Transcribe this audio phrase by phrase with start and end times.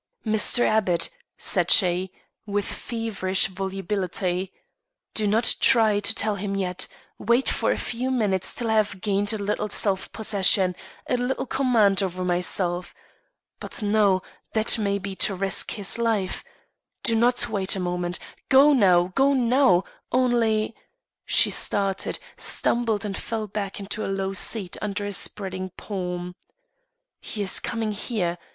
[0.25, 0.61] "Mr.
[0.65, 2.11] Abbott," said she,
[2.47, 4.51] with feverish volubility,
[5.13, 6.87] "do not try to tell him yet;
[7.19, 10.75] wait for a few minutes till I have gained a little self possession,
[11.07, 12.95] a little command over myself;
[13.59, 16.43] but no that may be to risk his life
[17.03, 18.17] do not wait a moment
[18.49, 20.73] go now, go now, only"
[21.35, 26.33] She started, stumbled and fell back into a low seat under a spreading palm.
[27.19, 28.39] "He is coming here.